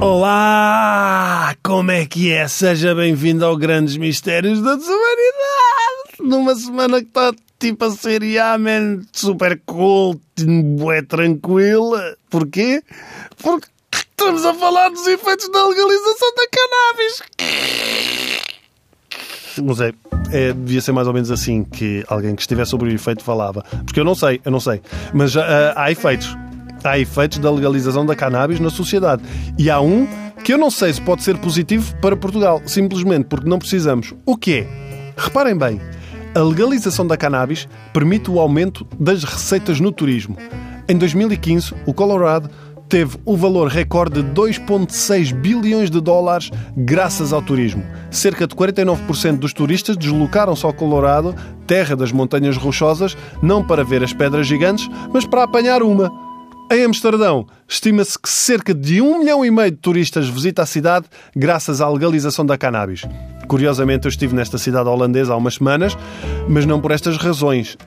Olá! 0.00 1.56
Como 1.60 1.90
é 1.90 2.06
que 2.06 2.30
é? 2.30 2.46
Seja 2.46 2.94
bem-vindo 2.94 3.44
ao 3.44 3.56
Grandes 3.56 3.96
Mistérios 3.96 4.62
da 4.62 4.76
Desumanidade! 4.76 6.20
Numa 6.20 6.54
semana 6.54 7.00
que 7.00 7.08
está 7.08 7.34
tipo 7.58 7.84
a 7.84 7.90
ser 7.90 8.20
man, 8.60 9.00
super 9.12 9.60
cool, 9.66 10.20
é 10.94 11.02
tranquila. 11.02 12.16
Porquê? 12.30 12.80
Porque 13.42 13.66
estamos 13.92 14.44
a 14.44 14.54
falar 14.54 14.88
dos 14.90 15.04
efeitos 15.06 15.50
da 15.50 15.66
legalização 15.66 16.32
da 16.36 16.46
cannabis. 16.52 17.22
Não 19.58 19.74
sei. 19.74 19.92
É, 20.30 20.52
devia 20.52 20.80
ser 20.80 20.92
mais 20.92 21.08
ou 21.08 21.14
menos 21.14 21.30
assim 21.32 21.64
que 21.64 22.04
alguém 22.06 22.36
que 22.36 22.42
estivesse 22.42 22.70
sobre 22.70 22.88
o 22.88 22.94
efeito 22.94 23.24
falava. 23.24 23.64
Porque 23.84 23.98
eu 23.98 24.04
não 24.04 24.14
sei, 24.14 24.40
eu 24.44 24.52
não 24.52 24.60
sei. 24.60 24.80
Mas 25.12 25.34
uh, 25.34 25.40
há 25.74 25.90
efeitos 25.90 26.36
há 26.84 26.98
efeitos 26.98 27.38
da 27.38 27.50
legalização 27.50 28.04
da 28.04 28.14
cannabis 28.14 28.60
na 28.60 28.70
sociedade. 28.70 29.22
E 29.58 29.70
há 29.70 29.80
um 29.80 30.06
que 30.44 30.52
eu 30.52 30.58
não 30.58 30.70
sei 30.70 30.92
se 30.92 31.00
pode 31.00 31.22
ser 31.22 31.36
positivo 31.38 31.94
para 31.96 32.16
Portugal, 32.16 32.62
simplesmente 32.64 33.26
porque 33.26 33.48
não 33.48 33.58
precisamos. 33.58 34.14
O 34.24 34.36
que 34.36 34.60
é? 34.60 34.66
Reparem 35.16 35.56
bem, 35.56 35.80
a 36.34 36.40
legalização 36.40 37.06
da 37.06 37.16
cannabis 37.16 37.68
permite 37.92 38.30
o 38.30 38.38
aumento 38.38 38.86
das 38.98 39.24
receitas 39.24 39.80
no 39.80 39.90
turismo. 39.90 40.36
Em 40.88 40.96
2015, 40.96 41.74
o 41.84 41.92
Colorado 41.92 42.48
teve 42.88 43.18
o 43.24 43.36
valor 43.36 43.68
recorde 43.68 44.22
de 44.22 44.30
2,6 44.30 45.34
bilhões 45.34 45.90
de 45.90 46.00
dólares 46.00 46.50
graças 46.76 47.32
ao 47.32 47.42
turismo. 47.42 47.84
Cerca 48.10 48.46
de 48.46 48.54
49% 48.54 49.38
dos 49.38 49.52
turistas 49.52 49.96
deslocaram-se 49.96 50.64
ao 50.64 50.72
Colorado, 50.72 51.34
terra 51.66 51.94
das 51.94 52.10
montanhas 52.10 52.56
rochosas, 52.56 53.16
não 53.42 53.62
para 53.62 53.84
ver 53.84 54.02
as 54.02 54.12
pedras 54.12 54.46
gigantes, 54.46 54.88
mas 55.12 55.26
para 55.26 55.42
apanhar 55.42 55.82
uma. 55.82 56.27
Em 56.70 56.84
Amsterdão, 56.84 57.46
estima-se 57.66 58.18
que 58.18 58.28
cerca 58.28 58.74
de 58.74 59.00
um 59.00 59.20
milhão 59.20 59.42
e 59.42 59.50
meio 59.50 59.70
de 59.70 59.78
turistas 59.78 60.28
visita 60.28 60.60
a 60.60 60.66
cidade 60.66 61.06
graças 61.34 61.80
à 61.80 61.88
legalização 61.88 62.44
da 62.44 62.58
cannabis. 62.58 63.06
Curiosamente, 63.46 64.04
eu 64.04 64.10
estive 64.10 64.34
nesta 64.34 64.58
cidade 64.58 64.86
holandesa 64.86 65.32
há 65.32 65.36
umas 65.38 65.54
semanas, 65.54 65.96
mas 66.46 66.66
não 66.66 66.78
por 66.78 66.90
estas 66.90 67.16
razões. 67.16 67.78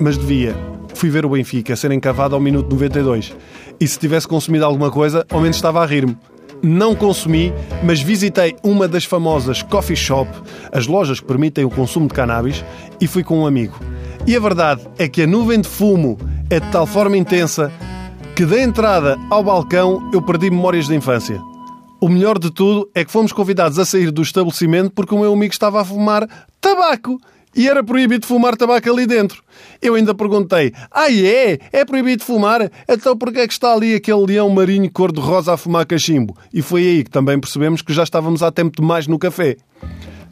Mas 0.00 0.16
devia. 0.16 0.56
Fui 0.94 1.10
ver 1.10 1.26
o 1.26 1.28
Benfica 1.28 1.76
ser 1.76 1.92
encavado 1.92 2.34
ao 2.34 2.40
minuto 2.40 2.70
92. 2.70 3.36
E 3.78 3.86
se 3.86 3.98
tivesse 3.98 4.26
consumido 4.26 4.64
alguma 4.64 4.90
coisa, 4.90 5.26
ao 5.30 5.42
menos 5.42 5.56
estava 5.56 5.82
a 5.82 5.86
rir-me. 5.86 6.16
Não 6.62 6.94
consumi, 6.94 7.52
mas 7.84 8.00
visitei 8.00 8.56
uma 8.62 8.88
das 8.88 9.04
famosas 9.04 9.62
coffee 9.62 9.94
shop, 9.94 10.30
as 10.72 10.86
lojas 10.86 11.20
que 11.20 11.26
permitem 11.26 11.66
o 11.66 11.70
consumo 11.70 12.08
de 12.08 12.14
cannabis, 12.14 12.64
e 12.98 13.06
fui 13.06 13.22
com 13.22 13.40
um 13.40 13.46
amigo. 13.46 13.78
E 14.26 14.34
a 14.34 14.40
verdade 14.40 14.88
é 14.98 15.06
que 15.06 15.20
a 15.20 15.26
nuvem 15.26 15.60
de 15.60 15.68
fumo 15.68 16.16
é 16.48 16.58
de 16.58 16.70
tal 16.70 16.86
forma 16.86 17.16
intensa 17.16 17.70
que 18.36 18.44
da 18.44 18.60
entrada 18.60 19.18
ao 19.30 19.42
balcão 19.42 20.10
eu 20.12 20.20
perdi 20.20 20.50
memórias 20.50 20.86
da 20.86 20.94
infância. 20.94 21.40
O 21.98 22.06
melhor 22.06 22.38
de 22.38 22.50
tudo 22.50 22.86
é 22.94 23.02
que 23.02 23.10
fomos 23.10 23.32
convidados 23.32 23.78
a 23.78 23.84
sair 23.86 24.10
do 24.10 24.20
estabelecimento 24.20 24.90
porque 24.90 25.14
o 25.14 25.20
meu 25.20 25.32
amigo 25.32 25.54
estava 25.54 25.80
a 25.80 25.84
fumar 25.86 26.28
tabaco. 26.60 27.18
E 27.54 27.66
era 27.66 27.82
proibido 27.82 28.26
fumar 28.26 28.54
tabaco 28.54 28.92
ali 28.92 29.06
dentro. 29.06 29.42
Eu 29.80 29.94
ainda 29.94 30.14
perguntei: 30.14 30.74
Ah, 30.90 31.10
é? 31.10 31.58
É 31.72 31.82
proibido 31.86 32.22
fumar? 32.24 32.70
Então 32.86 33.16
porquê 33.16 33.40
é 33.40 33.46
que 33.46 33.54
está 33.54 33.72
ali 33.72 33.94
aquele 33.94 34.26
leão 34.26 34.50
marinho 34.50 34.90
cor-de-rosa 34.92 35.54
a 35.54 35.56
fumar 35.56 35.86
cachimbo? 35.86 36.36
E 36.52 36.60
foi 36.60 36.82
aí 36.82 37.04
que 37.04 37.10
também 37.10 37.40
percebemos 37.40 37.80
que 37.80 37.94
já 37.94 38.02
estávamos 38.02 38.42
há 38.42 38.52
tempo 38.52 38.76
demais 38.78 39.06
no 39.06 39.18
café. 39.18 39.56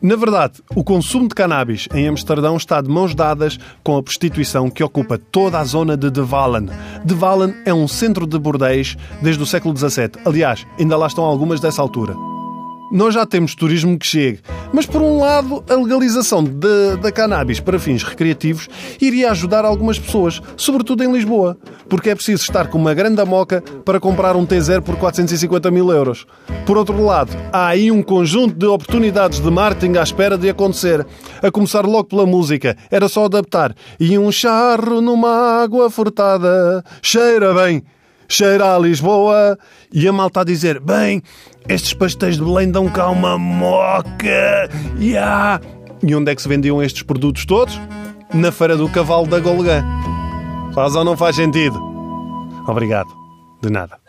Na 0.04 0.16
verdade, 0.16 0.62
o 0.76 0.84
consumo 0.84 1.26
de 1.26 1.34
cannabis 1.34 1.88
em 1.94 2.06
Amsterdão 2.06 2.58
está 2.58 2.78
de 2.82 2.90
mãos 2.90 3.14
dadas 3.14 3.58
com 3.82 3.96
a 3.96 4.02
prostituição 4.02 4.68
que 4.68 4.84
ocupa 4.84 5.16
toda 5.16 5.58
a 5.58 5.64
zona 5.64 5.96
de 5.96 6.10
De 6.10 6.20
Wallen. 6.20 6.68
De 7.02 7.14
Wallen 7.14 7.54
é 7.64 7.72
um 7.72 7.88
centro 7.88 8.26
de 8.26 8.38
bordéis 8.38 8.98
desde 9.22 9.42
o 9.42 9.46
século 9.46 9.74
XVII. 9.74 10.10
Aliás, 10.26 10.66
ainda 10.78 10.94
lá 10.98 11.06
estão 11.06 11.24
algumas 11.24 11.58
dessa 11.58 11.80
altura. 11.80 12.33
Nós 12.94 13.12
já 13.12 13.26
temos 13.26 13.56
turismo 13.56 13.98
que 13.98 14.06
chegue, 14.06 14.38
mas 14.72 14.86
por 14.86 15.02
um 15.02 15.18
lado, 15.18 15.64
a 15.68 15.74
legalização 15.74 16.44
da 16.44 17.10
cannabis 17.10 17.58
para 17.58 17.76
fins 17.76 18.04
recreativos 18.04 18.68
iria 19.00 19.32
ajudar 19.32 19.64
algumas 19.64 19.98
pessoas, 19.98 20.40
sobretudo 20.56 21.02
em 21.02 21.10
Lisboa, 21.10 21.58
porque 21.88 22.10
é 22.10 22.14
preciso 22.14 22.44
estar 22.44 22.68
com 22.68 22.78
uma 22.78 22.94
grande 22.94 23.20
moca 23.24 23.60
para 23.84 23.98
comprar 23.98 24.36
um 24.36 24.46
T0 24.46 24.80
por 24.82 24.94
450 24.94 25.72
mil 25.72 25.90
euros. 25.90 26.24
Por 26.64 26.78
outro 26.78 27.04
lado, 27.04 27.36
há 27.52 27.66
aí 27.66 27.90
um 27.90 28.00
conjunto 28.00 28.54
de 28.54 28.66
oportunidades 28.66 29.40
de 29.40 29.50
marketing 29.50 29.98
à 29.98 30.02
espera 30.04 30.38
de 30.38 30.48
acontecer. 30.48 31.04
A 31.42 31.50
começar 31.50 31.84
logo 31.84 32.04
pela 32.04 32.24
música, 32.24 32.76
era 32.92 33.08
só 33.08 33.24
adaptar. 33.24 33.74
E 33.98 34.16
um 34.16 34.30
charro 34.30 35.00
numa 35.00 35.60
água 35.60 35.90
furtada, 35.90 36.84
cheira 37.02 37.52
bem 37.54 37.82
cheira 38.28 38.74
a 38.74 38.78
Lisboa 38.78 39.58
e 39.92 40.06
a 40.08 40.12
malta 40.12 40.40
a 40.40 40.44
dizer: 40.44 40.80
Bem, 40.80 41.22
estes 41.68 41.94
pastéis 41.94 42.36
de 42.36 42.44
Belém 42.44 42.70
dão 42.70 42.88
cá 42.88 43.08
uma 43.08 43.38
moca. 43.38 44.70
Yeah. 44.98 45.60
E 46.02 46.14
onde 46.14 46.30
é 46.30 46.34
que 46.34 46.42
se 46.42 46.48
vendiam 46.48 46.82
estes 46.82 47.02
produtos 47.02 47.46
todos? 47.46 47.80
Na 48.32 48.52
Feira 48.52 48.76
do 48.76 48.88
Cavalo 48.88 49.26
da 49.26 49.38
Golgã. 49.38 49.82
Faz 50.74 50.94
ou 50.96 51.04
não 51.04 51.16
faz 51.16 51.36
sentido? 51.36 51.78
Obrigado. 52.66 53.08
De 53.62 53.70
nada. 53.70 54.03